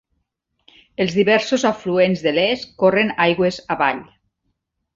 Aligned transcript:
Els 1.03 1.13
diversos 1.17 1.65
afluents 1.71 2.23
de 2.29 2.33
l'Esk 2.39 2.73
corren 2.85 3.13
aigües 3.29 3.61
avall. 3.77 4.01